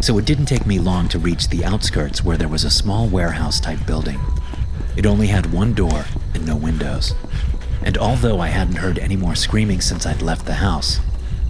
so 0.00 0.18
it 0.18 0.24
didn't 0.24 0.46
take 0.46 0.66
me 0.66 0.78
long 0.78 1.08
to 1.08 1.18
reach 1.18 1.48
the 1.48 1.64
outskirts 1.64 2.22
where 2.22 2.36
there 2.36 2.48
was 2.48 2.64
a 2.64 2.70
small 2.70 3.08
warehouse 3.08 3.58
type 3.58 3.84
building. 3.86 4.20
It 4.96 5.06
only 5.06 5.26
had 5.26 5.52
one 5.52 5.74
door 5.74 6.04
and 6.34 6.46
no 6.46 6.56
windows. 6.56 7.14
And 7.88 7.96
although 7.96 8.38
I 8.38 8.48
hadn't 8.48 8.76
heard 8.76 8.98
any 8.98 9.16
more 9.16 9.34
screaming 9.34 9.80
since 9.80 10.04
I'd 10.04 10.20
left 10.20 10.44
the 10.44 10.52
house, 10.52 11.00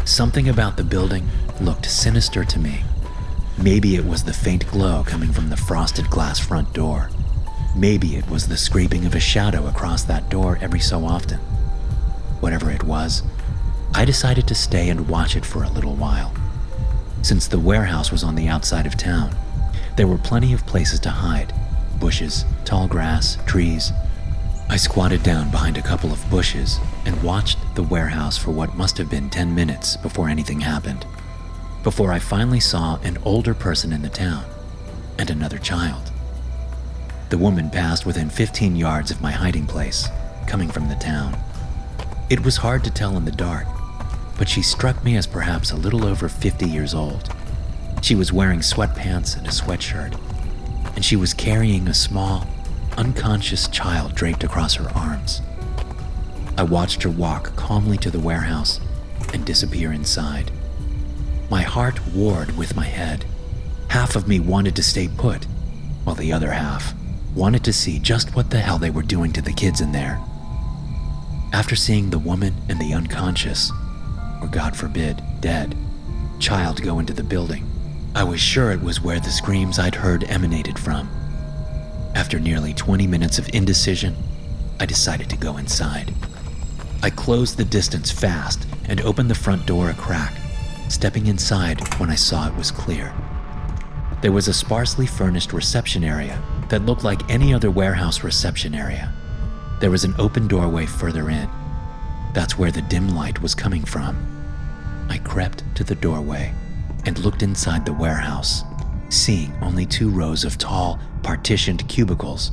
something 0.04 0.48
about 0.48 0.76
the 0.76 0.84
building 0.84 1.26
looked 1.60 1.86
sinister 1.86 2.44
to 2.44 2.60
me. 2.60 2.84
Maybe 3.60 3.96
it 3.96 4.04
was 4.04 4.22
the 4.22 4.32
faint 4.32 4.64
glow 4.70 5.02
coming 5.04 5.32
from 5.32 5.50
the 5.50 5.56
frosted 5.56 6.08
glass 6.08 6.38
front 6.38 6.72
door. 6.72 7.10
Maybe 7.74 8.14
it 8.14 8.30
was 8.30 8.46
the 8.46 8.56
scraping 8.56 9.04
of 9.04 9.16
a 9.16 9.20
shadow 9.20 9.66
across 9.66 10.04
that 10.04 10.28
door 10.30 10.60
every 10.60 10.78
so 10.78 11.04
often. 11.04 11.40
Whatever 12.38 12.70
it 12.70 12.84
was, 12.84 13.24
I 13.92 14.04
decided 14.04 14.46
to 14.46 14.54
stay 14.54 14.90
and 14.90 15.08
watch 15.08 15.34
it 15.34 15.44
for 15.44 15.64
a 15.64 15.70
little 15.70 15.96
while. 15.96 16.32
Since 17.20 17.48
the 17.48 17.58
warehouse 17.58 18.12
was 18.12 18.22
on 18.22 18.36
the 18.36 18.46
outside 18.46 18.86
of 18.86 18.96
town, 18.96 19.34
there 19.96 20.06
were 20.06 20.18
plenty 20.18 20.52
of 20.52 20.68
places 20.68 21.00
to 21.00 21.10
hide 21.10 21.52
bushes, 21.98 22.44
tall 22.64 22.86
grass, 22.86 23.38
trees. 23.44 23.90
I 24.70 24.76
squatted 24.76 25.22
down 25.22 25.50
behind 25.50 25.78
a 25.78 25.82
couple 25.82 26.12
of 26.12 26.30
bushes 26.30 26.78
and 27.06 27.22
watched 27.22 27.58
the 27.74 27.82
warehouse 27.82 28.36
for 28.36 28.50
what 28.50 28.76
must 28.76 28.98
have 28.98 29.08
been 29.08 29.30
10 29.30 29.54
minutes 29.54 29.96
before 29.96 30.28
anything 30.28 30.60
happened. 30.60 31.06
Before 31.82 32.12
I 32.12 32.18
finally 32.18 32.60
saw 32.60 32.98
an 33.02 33.16
older 33.24 33.54
person 33.54 33.94
in 33.94 34.02
the 34.02 34.10
town 34.10 34.44
and 35.18 35.30
another 35.30 35.56
child. 35.56 36.12
The 37.30 37.38
woman 37.38 37.70
passed 37.70 38.04
within 38.04 38.28
15 38.28 38.76
yards 38.76 39.10
of 39.10 39.22
my 39.22 39.30
hiding 39.30 39.66
place, 39.66 40.08
coming 40.46 40.68
from 40.68 40.88
the 40.88 40.96
town. 40.96 41.38
It 42.28 42.44
was 42.44 42.58
hard 42.58 42.84
to 42.84 42.90
tell 42.90 43.16
in 43.16 43.24
the 43.24 43.32
dark, 43.32 43.66
but 44.36 44.50
she 44.50 44.60
struck 44.60 45.02
me 45.02 45.16
as 45.16 45.26
perhaps 45.26 45.70
a 45.70 45.76
little 45.76 46.04
over 46.04 46.28
50 46.28 46.66
years 46.66 46.92
old. 46.92 47.34
She 48.02 48.14
was 48.14 48.34
wearing 48.34 48.60
sweatpants 48.60 49.36
and 49.36 49.46
a 49.46 49.50
sweatshirt, 49.50 50.18
and 50.94 51.02
she 51.02 51.16
was 51.16 51.32
carrying 51.32 51.88
a 51.88 51.94
small, 51.94 52.46
unconscious 52.98 53.68
child 53.68 54.12
draped 54.16 54.42
across 54.42 54.74
her 54.74 54.90
arms. 54.90 55.40
I 56.56 56.64
watched 56.64 57.04
her 57.04 57.10
walk 57.10 57.54
calmly 57.54 57.96
to 57.98 58.10
the 58.10 58.18
warehouse 58.18 58.80
and 59.32 59.46
disappear 59.46 59.92
inside. 59.92 60.50
My 61.48 61.62
heart 61.62 62.00
warred 62.08 62.58
with 62.58 62.74
my 62.74 62.86
head. 62.86 63.24
Half 63.90 64.16
of 64.16 64.26
me 64.26 64.40
wanted 64.40 64.74
to 64.76 64.82
stay 64.82 65.06
put, 65.06 65.44
while 66.02 66.16
the 66.16 66.32
other 66.32 66.50
half 66.50 66.92
wanted 67.36 67.62
to 67.64 67.72
see 67.72 68.00
just 68.00 68.34
what 68.34 68.50
the 68.50 68.58
hell 68.58 68.78
they 68.78 68.90
were 68.90 69.02
doing 69.02 69.32
to 69.34 69.42
the 69.42 69.52
kids 69.52 69.80
in 69.80 69.92
there. 69.92 70.20
After 71.52 71.76
seeing 71.76 72.10
the 72.10 72.18
woman 72.18 72.54
and 72.68 72.80
the 72.80 72.94
unconscious, 72.94 73.70
or 74.42 74.48
God 74.50 74.76
forbid, 74.76 75.22
dead, 75.40 75.76
child 76.40 76.82
go 76.82 76.98
into 76.98 77.12
the 77.12 77.22
building, 77.22 77.64
I 78.16 78.24
was 78.24 78.40
sure 78.40 78.72
it 78.72 78.82
was 78.82 79.00
where 79.00 79.20
the 79.20 79.30
screams 79.30 79.78
I'd 79.78 79.94
heard 79.94 80.24
emanated 80.24 80.80
from. 80.80 81.08
After 82.14 82.38
nearly 82.40 82.74
20 82.74 83.06
minutes 83.06 83.38
of 83.38 83.48
indecision, 83.54 84.16
I 84.80 84.86
decided 84.86 85.28
to 85.30 85.36
go 85.36 85.56
inside. 85.56 86.14
I 87.02 87.10
closed 87.10 87.56
the 87.56 87.64
distance 87.64 88.10
fast 88.10 88.66
and 88.88 89.00
opened 89.00 89.30
the 89.30 89.34
front 89.34 89.66
door 89.66 89.90
a 89.90 89.94
crack, 89.94 90.34
stepping 90.88 91.26
inside 91.26 91.80
when 91.98 92.10
I 92.10 92.14
saw 92.16 92.48
it 92.48 92.56
was 92.56 92.70
clear. 92.70 93.14
There 94.20 94.32
was 94.32 94.48
a 94.48 94.54
sparsely 94.54 95.06
furnished 95.06 95.52
reception 95.52 96.02
area 96.02 96.42
that 96.70 96.84
looked 96.84 97.04
like 97.04 97.30
any 97.30 97.54
other 97.54 97.70
warehouse 97.70 98.24
reception 98.24 98.74
area. 98.74 99.12
There 99.80 99.92
was 99.92 100.04
an 100.04 100.14
open 100.18 100.48
doorway 100.48 100.86
further 100.86 101.30
in. 101.30 101.48
That's 102.34 102.58
where 102.58 102.72
the 102.72 102.82
dim 102.82 103.14
light 103.14 103.40
was 103.40 103.54
coming 103.54 103.84
from. 103.84 104.16
I 105.08 105.18
crept 105.18 105.62
to 105.76 105.84
the 105.84 105.94
doorway 105.94 106.52
and 107.06 107.18
looked 107.18 107.42
inside 107.42 107.86
the 107.86 107.92
warehouse, 107.92 108.64
seeing 109.08 109.52
only 109.62 109.86
two 109.86 110.10
rows 110.10 110.44
of 110.44 110.58
tall, 110.58 110.98
partitioned 111.22 111.88
cubicles, 111.88 112.52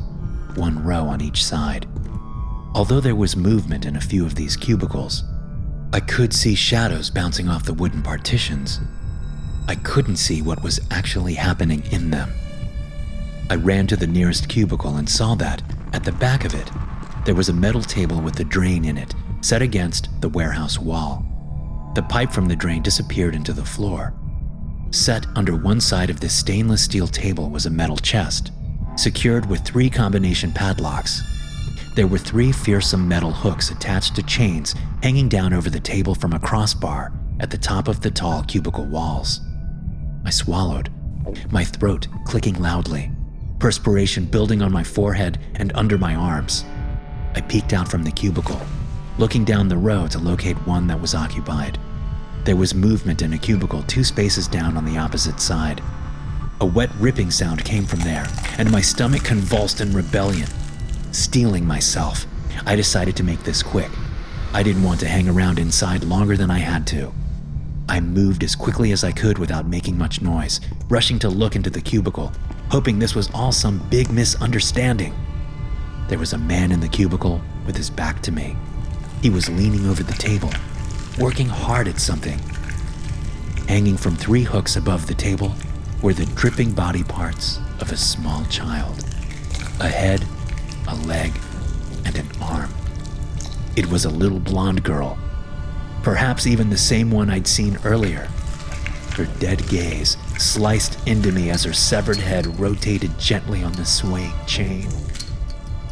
one 0.56 0.84
row 0.84 1.06
on 1.06 1.22
each 1.22 1.44
side. 1.44 1.88
Although 2.74 3.02
there 3.02 3.16
was 3.16 3.36
movement 3.36 3.86
in 3.86 3.96
a 3.96 4.02
few 4.02 4.26
of 4.26 4.36
these 4.36 4.56
cubicles, 4.56 5.24
I 5.94 6.00
could 6.00 6.34
see 6.34 6.56
shadows 6.56 7.10
bouncing 7.10 7.48
off 7.48 7.66
the 7.66 7.74
wooden 7.74 8.02
partitions. 8.02 8.80
I 9.68 9.76
couldn't 9.76 10.18
see 10.18 10.42
what 10.42 10.64
was 10.64 10.80
actually 10.92 11.36
happening 11.36 11.84
in 11.92 12.12
them. 12.12 12.32
I 13.50 13.56
ran 13.56 13.88
to 13.88 13.96
the 13.96 14.08
nearest 14.08 14.50
cubicle 14.50 14.98
and 14.98 15.10
saw 15.10 15.36
that, 15.36 15.62
at 15.94 16.04
the 16.04 16.12
back 16.12 16.46
of 16.46 16.54
it, 16.54 16.70
there 17.26 17.36
was 17.36 17.50
a 17.50 17.54
metal 17.54 17.82
table 17.82 18.20
with 18.22 18.40
a 18.40 18.44
drain 18.44 18.86
in 18.86 18.98
it 18.98 19.14
set 19.42 19.62
against 19.62 20.10
the 20.22 20.30
warehouse 20.30 20.80
wall. 20.80 21.24
The 21.94 22.02
pipe 22.02 22.32
from 22.32 22.48
the 22.48 22.56
drain 22.56 22.82
disappeared 22.82 23.36
into 23.36 23.54
the 23.54 23.64
floor. 23.64 24.14
Set 24.92 25.26
under 25.36 25.56
one 25.56 25.82
side 25.82 26.10
of 26.10 26.20
this 26.20 26.34
stainless 26.38 26.84
steel 26.84 27.08
table 27.08 27.50
was 27.50 27.66
a 27.66 27.70
metal 27.70 27.98
chest, 27.98 28.52
secured 28.96 29.46
with 29.46 29.62
three 29.62 29.90
combination 29.90 30.52
padlocks. 30.52 31.22
There 31.96 32.08
were 32.08 32.18
three 32.18 32.52
fearsome 32.52 33.08
metal 33.08 33.32
hooks 33.32 33.72
attached 33.72 34.16
to 34.16 34.24
chains 34.24 34.76
hanging 35.04 35.30
down 35.30 35.54
over 35.54 35.70
the 35.70 35.80
table 35.80 36.16
from 36.16 36.34
a 36.34 36.40
crossbar 36.40 37.12
at 37.40 37.52
the 37.52 37.58
top 37.58 37.88
of 37.88 38.02
the 38.02 38.12
tall 38.12 38.44
cubicle 38.44 38.86
walls. 38.86 39.42
I 40.26 40.30
swallowed, 40.30 40.90
my 41.52 41.64
throat 41.64 42.08
clicking 42.26 42.62
loudly 42.62 43.12
perspiration 43.60 44.26
building 44.26 44.62
on 44.62 44.72
my 44.72 44.84
forehead 44.84 45.40
and 45.56 45.72
under 45.76 45.98
my 45.98 46.14
arms. 46.16 46.66
I 47.36 47.42
peeked 47.42 47.74
out 47.74 47.88
from 47.88 48.04
the 48.04 48.12
cubicle, 48.12 48.62
looking 49.18 49.44
down 49.44 49.68
the 49.68 49.78
row 49.78 50.08
to 50.08 50.20
locate 50.20 50.58
one 50.68 50.88
that 50.88 51.02
was 51.02 51.16
occupied. 51.16 51.80
There 52.46 52.56
was 52.56 52.76
movement 52.76 53.24
in 53.24 53.34
a 53.34 53.40
cubicle 53.40 53.82
two 53.88 54.04
spaces 54.04 54.48
down 54.48 54.78
on 54.78 54.86
the 54.86 55.00
opposite 55.00 55.40
side. 55.40 55.82
A 56.62 56.66
wet 56.66 56.92
ripping 57.00 57.32
sound 57.32 57.66
came 57.66 57.86
from 57.86 58.02
there, 58.02 58.28
and 58.60 58.72
my 58.72 58.82
stomach 58.82 59.24
convulsed 59.24 59.82
in 59.82 59.92
rebellion. 59.92 60.48
Steeling 61.12 61.66
myself, 61.66 62.28
I 62.68 62.76
decided 62.76 63.16
to 63.16 63.24
make 63.24 63.42
this 63.44 63.64
quick. 63.64 63.90
I 64.54 64.62
didn't 64.62 64.84
want 64.84 65.00
to 65.00 65.08
hang 65.08 65.28
around 65.28 65.58
inside 65.58 66.04
longer 66.04 66.38
than 66.38 66.52
I 66.52 66.60
had 66.60 66.86
to. 66.88 67.12
I 67.90 68.00
moved 68.00 68.44
as 68.44 68.56
quickly 68.56 68.92
as 68.92 69.04
I 69.04 69.12
could 69.12 69.40
without 69.40 69.68
making 69.68 69.98
much 69.98 70.22
noise, 70.22 70.62
rushing 70.88 71.18
to 71.20 71.30
look 71.30 71.56
into 71.56 71.72
the 71.72 71.82
cubicle, 71.82 72.32
hoping 72.70 73.00
this 73.00 73.16
was 73.16 73.32
all 73.34 73.52
some 73.54 73.80
big 73.90 74.12
misunderstanding. 74.12 75.16
There 76.10 76.20
was 76.20 76.34
a 76.34 76.38
man 76.38 76.72
in 76.72 76.80
the 76.80 76.90
cubicle 76.90 77.42
with 77.66 77.76
his 77.76 77.90
back 77.90 78.22
to 78.22 78.32
me. 78.32 78.56
He 79.24 79.32
was 79.32 79.50
leaning 79.50 79.88
over 79.88 80.04
the 80.04 80.14
table, 80.14 80.52
working 81.20 81.48
hard 81.48 81.88
at 81.88 82.00
something. 82.00 82.40
Hanging 83.68 83.98
from 83.98 84.16
three 84.16 84.44
hooks 84.44 84.76
above 84.76 85.08
the 85.08 85.14
table 85.14 85.54
were 86.02 86.14
the 86.14 86.26
dripping 86.28 86.72
body 86.72 87.04
parts 87.04 87.60
of 87.80 87.92
a 87.92 87.98
small 87.98 88.46
child 88.46 89.04
a 89.82 89.88
head, 89.90 90.26
a 90.88 90.96
leg, 90.96 91.34
and 92.06 92.18
an 92.18 92.28
arm. 92.42 92.74
It 93.76 93.86
was 93.88 94.06
a 94.06 94.10
little 94.10 94.40
blonde 94.40 94.84
girl, 94.84 95.18
perhaps 96.02 96.48
even 96.48 96.70
the 96.70 96.78
same 96.78 97.12
one 97.12 97.30
I'd 97.30 97.48
seen 97.48 97.78
earlier. 97.84 98.30
Her 99.16 99.26
dead 99.40 99.68
gaze 99.68 100.16
sliced 100.38 101.06
into 101.08 101.32
me 101.34 101.50
as 101.50 101.64
her 101.64 101.74
severed 101.74 102.18
head 102.18 102.58
rotated 102.58 103.18
gently 103.20 103.64
on 103.64 103.74
the 103.74 103.86
swaying 103.86 104.34
chain. 104.48 104.88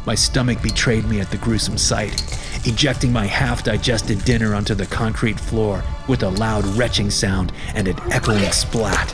My 0.06 0.14
stomach 0.14 0.62
betrayed 0.62 1.06
me 1.06 1.20
at 1.20 1.30
the 1.30 1.38
gruesome 1.38 1.78
sight, 1.78 2.12
ejecting 2.66 3.12
my 3.12 3.26
half 3.26 3.62
digested 3.62 4.24
dinner 4.24 4.54
onto 4.54 4.74
the 4.74 4.86
concrete 4.86 5.38
floor 5.38 5.82
with 6.08 6.22
a 6.22 6.28
loud 6.28 6.64
retching 6.76 7.10
sound 7.10 7.52
and 7.74 7.88
an 7.88 7.96
echoing 8.12 8.50
splat. 8.52 9.08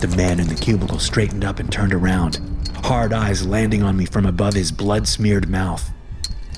The 0.00 0.14
man 0.16 0.40
in 0.40 0.48
the 0.48 0.54
cubicle 0.54 0.98
straightened 0.98 1.44
up 1.44 1.60
and 1.60 1.70
turned 1.70 1.94
around, 1.94 2.40
hard 2.82 3.12
eyes 3.12 3.46
landing 3.46 3.82
on 3.82 3.96
me 3.96 4.04
from 4.06 4.26
above 4.26 4.54
his 4.54 4.72
blood 4.72 5.08
smeared 5.08 5.48
mouth. 5.48 5.90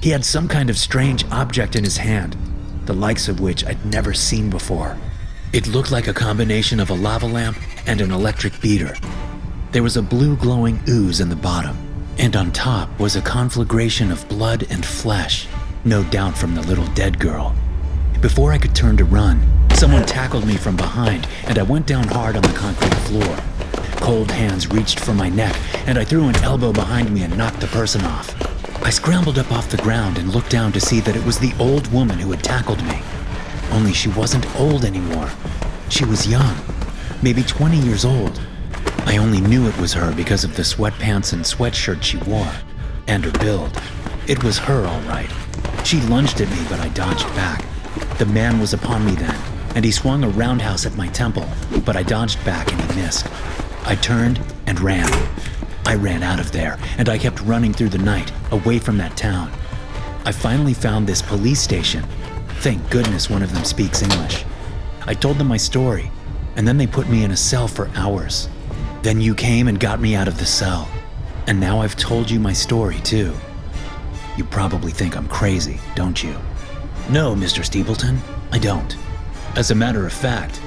He 0.02 0.10
had 0.10 0.24
some 0.24 0.48
kind 0.48 0.70
of 0.70 0.78
strange 0.78 1.24
object 1.30 1.76
in 1.76 1.84
his 1.84 1.96
hand, 1.96 2.36
the 2.84 2.92
likes 2.92 3.28
of 3.28 3.40
which 3.40 3.64
I'd 3.64 3.84
never 3.84 4.14
seen 4.14 4.50
before. 4.50 4.96
It 5.52 5.66
looked 5.66 5.90
like 5.90 6.08
a 6.08 6.14
combination 6.14 6.80
of 6.80 6.90
a 6.90 6.94
lava 6.94 7.26
lamp 7.26 7.58
and 7.86 8.00
an 8.00 8.12
electric 8.12 8.60
beater. 8.60 8.96
There 9.72 9.82
was 9.82 9.96
a 9.96 10.02
blue 10.02 10.36
glowing 10.36 10.80
ooze 10.88 11.20
in 11.20 11.28
the 11.28 11.36
bottom, 11.36 11.76
and 12.18 12.34
on 12.36 12.52
top 12.52 12.98
was 12.98 13.16
a 13.16 13.22
conflagration 13.22 14.10
of 14.10 14.28
blood 14.28 14.66
and 14.70 14.84
flesh, 14.84 15.46
no 15.86 16.02
doubt 16.02 16.36
from 16.36 16.52
the 16.56 16.62
little 16.62 16.86
dead 16.94 17.16
girl. 17.16 17.54
Before 18.20 18.52
I 18.52 18.58
could 18.58 18.74
turn 18.74 18.96
to 18.96 19.04
run, 19.04 19.40
someone 19.76 20.04
tackled 20.04 20.44
me 20.44 20.56
from 20.56 20.76
behind, 20.76 21.28
and 21.44 21.60
I 21.60 21.62
went 21.62 21.86
down 21.86 22.08
hard 22.08 22.34
on 22.34 22.42
the 22.42 22.58
concrete 22.58 22.92
floor. 23.06 23.36
Cold 24.00 24.32
hands 24.32 24.68
reached 24.68 24.98
for 24.98 25.14
my 25.14 25.28
neck, 25.28 25.56
and 25.86 25.96
I 25.96 26.04
threw 26.04 26.28
an 26.28 26.34
elbow 26.42 26.72
behind 26.72 27.14
me 27.14 27.22
and 27.22 27.38
knocked 27.38 27.60
the 27.60 27.68
person 27.68 28.04
off. 28.04 28.34
I 28.84 28.90
scrambled 28.90 29.38
up 29.38 29.52
off 29.52 29.70
the 29.70 29.76
ground 29.76 30.18
and 30.18 30.34
looked 30.34 30.50
down 30.50 30.72
to 30.72 30.80
see 30.80 30.98
that 31.00 31.14
it 31.14 31.24
was 31.24 31.38
the 31.38 31.54
old 31.60 31.92
woman 31.92 32.18
who 32.18 32.32
had 32.32 32.42
tackled 32.42 32.82
me. 32.82 33.00
Only 33.70 33.92
she 33.92 34.08
wasn't 34.08 34.56
old 34.56 34.84
anymore. 34.84 35.30
She 35.88 36.04
was 36.04 36.26
young, 36.26 36.56
maybe 37.22 37.44
20 37.44 37.78
years 37.78 38.04
old. 38.04 38.40
I 39.04 39.18
only 39.18 39.40
knew 39.40 39.68
it 39.68 39.78
was 39.78 39.92
her 39.92 40.12
because 40.12 40.42
of 40.42 40.56
the 40.56 40.62
sweatpants 40.62 41.32
and 41.32 41.44
sweatshirt 41.44 42.02
she 42.02 42.16
wore, 42.16 42.52
and 43.06 43.24
her 43.24 43.38
build. 43.38 43.80
It 44.26 44.42
was 44.42 44.58
her, 44.58 44.84
all 44.84 45.00
right. 45.02 45.30
She 45.86 46.00
lunged 46.00 46.40
at 46.40 46.50
me, 46.50 46.66
but 46.68 46.80
I 46.80 46.88
dodged 46.88 47.28
back. 47.36 47.64
The 48.18 48.26
man 48.26 48.58
was 48.58 48.74
upon 48.74 49.06
me 49.06 49.12
then, 49.12 49.40
and 49.76 49.84
he 49.84 49.92
swung 49.92 50.24
a 50.24 50.28
roundhouse 50.28 50.84
at 50.84 50.96
my 50.96 51.06
temple, 51.06 51.46
but 51.84 51.94
I 51.94 52.02
dodged 52.02 52.44
back 52.44 52.72
and 52.72 52.80
he 52.80 53.00
missed. 53.00 53.28
I 53.84 53.94
turned 53.94 54.40
and 54.66 54.80
ran. 54.80 55.08
I 55.86 55.94
ran 55.94 56.24
out 56.24 56.40
of 56.40 56.50
there, 56.50 56.76
and 56.98 57.08
I 57.08 57.18
kept 57.18 57.40
running 57.42 57.72
through 57.72 57.90
the 57.90 57.98
night, 57.98 58.32
away 58.50 58.80
from 58.80 58.98
that 58.98 59.16
town. 59.16 59.52
I 60.24 60.32
finally 60.32 60.74
found 60.74 61.06
this 61.06 61.22
police 61.22 61.60
station. 61.60 62.02
Thank 62.62 62.90
goodness 62.90 63.30
one 63.30 63.44
of 63.44 63.54
them 63.54 63.62
speaks 63.62 64.02
English. 64.02 64.44
I 65.06 65.14
told 65.14 65.38
them 65.38 65.46
my 65.46 65.56
story, 65.56 66.10
and 66.56 66.66
then 66.66 66.78
they 66.78 66.88
put 66.88 67.08
me 67.08 67.22
in 67.22 67.30
a 67.30 67.36
cell 67.36 67.68
for 67.68 67.88
hours. 67.94 68.48
Then 69.02 69.20
you 69.20 69.36
came 69.36 69.68
and 69.68 69.78
got 69.78 70.00
me 70.00 70.16
out 70.16 70.26
of 70.26 70.38
the 70.40 70.46
cell. 70.46 70.88
And 71.46 71.60
now 71.60 71.80
I've 71.80 71.94
told 71.94 72.28
you 72.28 72.40
my 72.40 72.54
story, 72.54 72.98
too. 73.02 73.36
You 74.36 74.44
probably 74.44 74.92
think 74.92 75.16
I'm 75.16 75.28
crazy, 75.28 75.80
don't 75.94 76.22
you? 76.22 76.36
No, 77.08 77.34
Mr. 77.34 77.64
Steepleton, 77.64 78.18
I 78.52 78.58
don't. 78.58 78.96
As 79.56 79.70
a 79.70 79.74
matter 79.74 80.06
of 80.06 80.12
fact, 80.12 80.60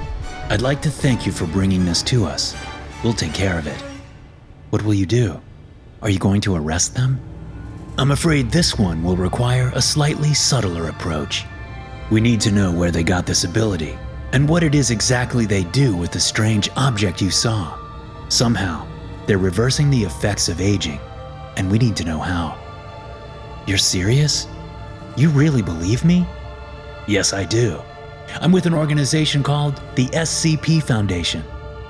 I'd 0.48 0.62
like 0.62 0.82
to 0.82 0.90
thank 0.90 1.26
you 1.26 1.32
for 1.32 1.46
bringing 1.46 1.84
this 1.84 2.02
to 2.04 2.24
us. 2.24 2.56
We'll 3.04 3.12
take 3.12 3.34
care 3.34 3.58
of 3.58 3.66
it. 3.66 3.80
What 4.70 4.82
will 4.82 4.94
you 4.94 5.06
do? 5.06 5.40
Are 6.02 6.10
you 6.10 6.18
going 6.18 6.40
to 6.42 6.56
arrest 6.56 6.94
them? 6.94 7.20
I'm 7.98 8.10
afraid 8.10 8.50
this 8.50 8.78
one 8.78 9.02
will 9.02 9.16
require 9.16 9.70
a 9.74 9.82
slightly 9.82 10.34
subtler 10.34 10.88
approach. 10.88 11.44
We 12.10 12.20
need 12.20 12.40
to 12.42 12.50
know 12.50 12.72
where 12.72 12.90
they 12.90 13.02
got 13.02 13.26
this 13.26 13.44
ability 13.44 13.96
and 14.32 14.48
what 14.48 14.62
it 14.62 14.74
is 14.74 14.90
exactly 14.90 15.46
they 15.46 15.64
do 15.64 15.96
with 15.96 16.10
the 16.12 16.20
strange 16.20 16.68
object 16.76 17.20
you 17.20 17.30
saw. 17.30 17.78
Somehow, 18.28 18.86
they're 19.26 19.38
reversing 19.38 19.90
the 19.90 20.02
effects 20.02 20.48
of 20.48 20.60
aging, 20.60 21.00
and 21.56 21.70
we 21.70 21.78
need 21.78 21.96
to 21.96 22.04
know 22.04 22.18
how. 22.18 22.59
You're 23.70 23.78
serious? 23.78 24.48
You 25.16 25.28
really 25.28 25.62
believe 25.62 26.04
me? 26.04 26.26
Yes, 27.06 27.32
I 27.32 27.44
do. 27.44 27.80
I'm 28.40 28.50
with 28.50 28.66
an 28.66 28.74
organization 28.74 29.44
called 29.44 29.80
the 29.94 30.06
SCP 30.06 30.82
Foundation. 30.82 31.44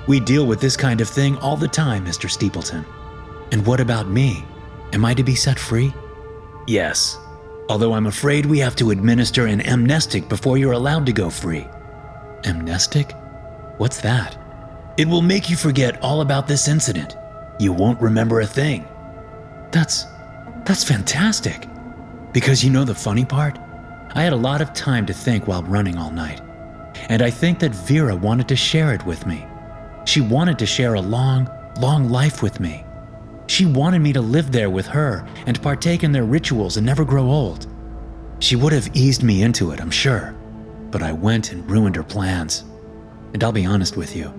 We 0.05 0.19
deal 0.19 0.45
with 0.45 0.61
this 0.61 0.77
kind 0.77 1.01
of 1.01 1.09
thing 1.09 1.37
all 1.37 1.57
the 1.57 1.67
time, 1.67 2.05
Mr. 2.05 2.29
Steepleton. 2.29 2.85
And 3.51 3.65
what 3.65 3.79
about 3.79 4.07
me? 4.07 4.45
Am 4.93 5.03
I 5.03 5.15
to 5.15 5.23
be 5.23 5.33
set 5.33 5.57
free? 5.57 5.91
Yes, 6.67 7.17
although 7.67 7.93
I'm 7.93 8.05
afraid 8.05 8.45
we 8.45 8.59
have 8.59 8.75
to 8.75 8.91
administer 8.91 9.47
an 9.47 9.61
amnestic 9.61 10.29
before 10.29 10.59
you're 10.59 10.73
allowed 10.73 11.07
to 11.07 11.13
go 11.13 11.31
free. 11.31 11.67
Amnestic? 12.45 13.13
What's 13.79 14.01
that? 14.01 14.37
It 14.97 15.07
will 15.07 15.23
make 15.23 15.49
you 15.49 15.55
forget 15.55 15.99
all 16.03 16.21
about 16.21 16.47
this 16.47 16.67
incident. 16.67 17.17
You 17.59 17.73
won't 17.73 17.99
remember 17.99 18.41
a 18.41 18.45
thing. 18.45 18.87
That's. 19.71 20.05
that's 20.63 20.83
fantastic. 20.83 21.70
Because 22.33 22.63
you 22.63 22.69
know 22.69 22.83
the 22.83 22.95
funny 22.95 23.25
part? 23.25 23.59
I 24.13 24.23
had 24.23 24.33
a 24.33 24.37
lot 24.37 24.61
of 24.61 24.73
time 24.73 25.05
to 25.05 25.13
think 25.13 25.47
while 25.47 25.63
running 25.63 25.97
all 25.97 26.11
night. 26.11 26.41
And 27.09 27.21
I 27.21 27.29
think 27.29 27.59
that 27.59 27.75
Vera 27.75 28.15
wanted 28.15 28.47
to 28.49 28.55
share 28.55 28.93
it 28.93 29.05
with 29.05 29.25
me. 29.25 29.45
She 30.05 30.21
wanted 30.21 30.57
to 30.59 30.65
share 30.65 30.95
a 30.95 31.01
long, 31.01 31.49
long 31.79 32.09
life 32.09 32.41
with 32.41 32.59
me. 32.59 32.85
She 33.47 33.65
wanted 33.65 33.99
me 33.99 34.13
to 34.13 34.21
live 34.21 34.51
there 34.51 34.69
with 34.69 34.85
her 34.87 35.27
and 35.45 35.61
partake 35.61 36.03
in 36.03 36.11
their 36.11 36.23
rituals 36.23 36.77
and 36.77 36.85
never 36.85 37.03
grow 37.03 37.29
old. 37.29 37.67
She 38.39 38.55
would 38.55 38.73
have 38.73 38.89
eased 38.95 39.23
me 39.23 39.43
into 39.43 39.71
it, 39.71 39.81
I'm 39.81 39.91
sure, 39.91 40.35
but 40.89 41.03
I 41.03 41.11
went 41.11 41.51
and 41.51 41.69
ruined 41.69 41.95
her 41.95 42.03
plans. 42.03 42.63
And 43.33 43.43
I'll 43.43 43.51
be 43.51 43.65
honest 43.65 43.97
with 43.97 44.15
you 44.15 44.33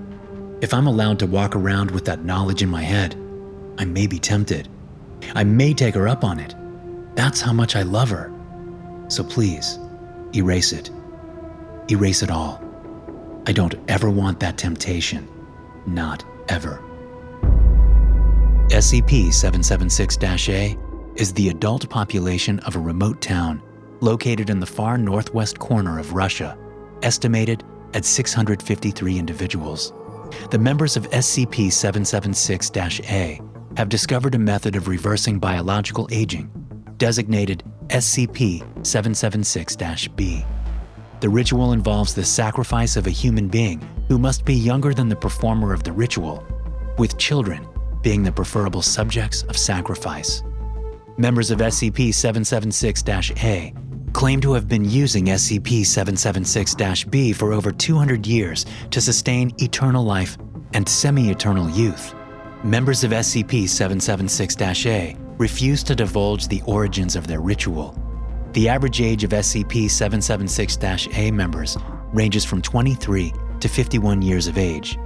if 0.62 0.72
I'm 0.72 0.86
allowed 0.86 1.18
to 1.18 1.26
walk 1.26 1.56
around 1.56 1.90
with 1.90 2.04
that 2.04 2.24
knowledge 2.24 2.62
in 2.62 2.68
my 2.68 2.82
head, 2.82 3.16
I 3.78 3.84
may 3.84 4.06
be 4.06 4.20
tempted. 4.20 4.68
I 5.34 5.42
may 5.42 5.74
take 5.74 5.96
her 5.96 6.06
up 6.06 6.22
on 6.22 6.38
it. 6.38 6.54
That's 7.14 7.40
how 7.40 7.52
much 7.52 7.76
I 7.76 7.82
love 7.82 8.10
her. 8.10 8.32
So 9.08 9.22
please, 9.22 9.78
erase 10.34 10.72
it. 10.72 10.90
Erase 11.90 12.22
it 12.22 12.30
all. 12.30 12.62
I 13.46 13.52
don't 13.52 13.74
ever 13.88 14.08
want 14.08 14.40
that 14.40 14.56
temptation. 14.56 15.28
Not 15.86 16.24
ever. 16.48 16.82
SCP 18.68 19.32
776 19.32 20.48
A 20.48 20.78
is 21.16 21.32
the 21.34 21.50
adult 21.50 21.88
population 21.90 22.58
of 22.60 22.76
a 22.76 22.78
remote 22.78 23.20
town 23.20 23.62
located 24.00 24.50
in 24.50 24.58
the 24.60 24.66
far 24.66 24.98
northwest 24.98 25.58
corner 25.58 25.98
of 25.98 26.12
Russia, 26.12 26.58
estimated 27.02 27.62
at 27.94 28.04
653 28.04 29.18
individuals. 29.18 29.92
The 30.50 30.58
members 30.58 30.96
of 30.96 31.08
SCP 31.10 31.70
776 31.70 32.70
A 33.10 33.40
have 33.76 33.88
discovered 33.88 34.34
a 34.34 34.38
method 34.38 34.76
of 34.76 34.88
reversing 34.88 35.38
biological 35.38 36.08
aging, 36.10 36.50
designated 37.02 37.64
SCP 37.88 38.60
776 38.86 40.06
B. 40.14 40.44
The 41.18 41.28
ritual 41.28 41.72
involves 41.72 42.14
the 42.14 42.24
sacrifice 42.24 42.94
of 42.94 43.08
a 43.08 43.10
human 43.10 43.48
being 43.48 43.80
who 44.06 44.20
must 44.20 44.44
be 44.44 44.54
younger 44.54 44.94
than 44.94 45.08
the 45.08 45.16
performer 45.16 45.72
of 45.72 45.82
the 45.82 45.90
ritual, 45.90 46.46
with 46.98 47.18
children 47.18 47.66
being 48.02 48.22
the 48.22 48.30
preferable 48.30 48.82
subjects 48.82 49.42
of 49.48 49.56
sacrifice. 49.56 50.44
Members 51.18 51.50
of 51.50 51.58
SCP 51.58 52.14
776 52.14 53.02
A 53.42 53.74
claim 54.12 54.40
to 54.40 54.52
have 54.52 54.68
been 54.68 54.88
using 54.88 55.24
SCP 55.24 55.84
776 55.84 57.02
B 57.02 57.32
for 57.32 57.52
over 57.52 57.72
200 57.72 58.28
years 58.28 58.64
to 58.92 59.00
sustain 59.00 59.50
eternal 59.58 60.04
life 60.04 60.38
and 60.72 60.88
semi 60.88 61.30
eternal 61.30 61.68
youth. 61.70 62.14
Members 62.62 63.02
of 63.02 63.10
SCP 63.10 63.68
776 63.68 64.86
A 64.86 65.16
refuse 65.38 65.82
to 65.84 65.94
divulge 65.94 66.48
the 66.48 66.62
origins 66.66 67.16
of 67.16 67.26
their 67.26 67.40
ritual. 67.40 67.96
The 68.52 68.68
average 68.68 69.00
age 69.00 69.24
of 69.24 69.30
SCP 69.30 69.90
776 69.90 70.78
A 71.14 71.30
members 71.30 71.76
ranges 72.12 72.44
from 72.44 72.60
23 72.60 73.32
to 73.60 73.68
51 73.68 74.22
years 74.22 74.46
of 74.46 74.58
age. 74.58 74.98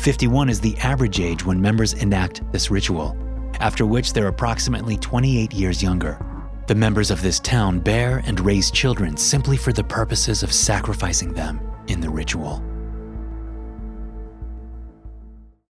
51 0.00 0.48
is 0.48 0.60
the 0.60 0.76
average 0.78 1.20
age 1.20 1.44
when 1.44 1.60
members 1.60 1.94
enact 1.94 2.42
this 2.52 2.70
ritual, 2.70 3.16
after 3.60 3.86
which 3.86 4.12
they're 4.12 4.28
approximately 4.28 4.96
28 4.96 5.52
years 5.52 5.82
younger. 5.82 6.18
The 6.66 6.74
members 6.74 7.10
of 7.10 7.22
this 7.22 7.40
town 7.40 7.80
bear 7.80 8.22
and 8.26 8.38
raise 8.40 8.70
children 8.70 9.16
simply 9.16 9.56
for 9.56 9.72
the 9.72 9.84
purposes 9.84 10.42
of 10.42 10.52
sacrificing 10.52 11.32
them 11.32 11.60
in 11.88 12.00
the 12.00 12.10
ritual. 12.10 12.62